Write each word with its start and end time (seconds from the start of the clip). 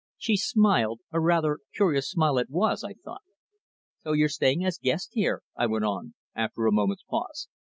She 0.17 0.35
smiled, 0.35 1.01
a 1.11 1.19
rather 1.19 1.59
curious 1.75 2.09
smile 2.09 2.39
it 2.39 2.49
was, 2.49 2.83
I 2.83 2.93
thought. 3.05 3.21
"So 3.99 4.13
you're 4.13 4.29
staying 4.29 4.65
as 4.65 4.79
guest 4.79 5.11
here?" 5.13 5.43
I 5.55 5.67
went 5.67 5.85
on, 5.85 6.15
after 6.33 6.65
a 6.65 6.71
moment's 6.71 7.03
pause. 7.03 7.49